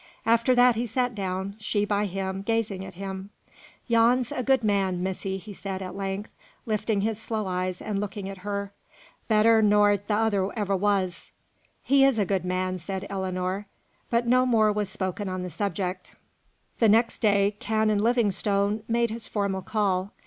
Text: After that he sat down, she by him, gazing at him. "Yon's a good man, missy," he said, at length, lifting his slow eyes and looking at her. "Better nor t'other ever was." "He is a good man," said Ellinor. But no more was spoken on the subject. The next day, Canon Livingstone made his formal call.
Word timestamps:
After 0.25 0.55
that 0.55 0.75
he 0.75 0.87
sat 0.87 1.13
down, 1.13 1.53
she 1.59 1.85
by 1.85 2.07
him, 2.07 2.41
gazing 2.41 2.83
at 2.83 2.95
him. 2.95 3.29
"Yon's 3.85 4.31
a 4.31 4.41
good 4.41 4.63
man, 4.63 5.03
missy," 5.03 5.37
he 5.37 5.53
said, 5.53 5.83
at 5.83 5.95
length, 5.95 6.31
lifting 6.65 7.01
his 7.01 7.19
slow 7.21 7.45
eyes 7.45 7.83
and 7.83 7.99
looking 7.99 8.27
at 8.27 8.39
her. 8.39 8.71
"Better 9.27 9.61
nor 9.61 9.95
t'other 9.97 10.49
ever 10.57 10.75
was." 10.75 11.29
"He 11.83 12.03
is 12.03 12.17
a 12.17 12.25
good 12.25 12.43
man," 12.45 12.79
said 12.79 13.05
Ellinor. 13.11 13.67
But 14.09 14.25
no 14.25 14.43
more 14.47 14.71
was 14.71 14.89
spoken 14.89 15.29
on 15.29 15.43
the 15.43 15.51
subject. 15.51 16.15
The 16.79 16.89
next 16.89 17.19
day, 17.19 17.55
Canon 17.59 17.99
Livingstone 17.99 18.81
made 18.87 19.11
his 19.11 19.27
formal 19.27 19.61
call. 19.61 20.13